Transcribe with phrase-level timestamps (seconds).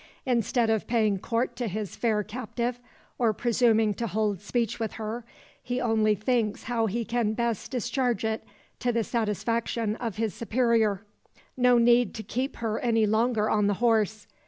[0.25, 2.79] Instead of paying court to his fair captive,
[3.19, 5.23] or presuming to hold speech with her,
[5.61, 8.43] he only thinks how he can best discharge it
[8.79, 11.03] to the satisfaction of his superior.
[11.55, 14.25] No need to keep her any longer on the horse.